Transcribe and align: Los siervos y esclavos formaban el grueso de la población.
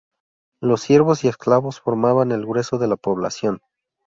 Los 0.63 0.81
siervos 0.81 1.23
y 1.23 1.27
esclavos 1.27 1.79
formaban 1.79 2.31
el 2.31 2.43
grueso 2.43 2.79
de 2.79 2.87
la 2.87 2.95
población. 2.97 3.61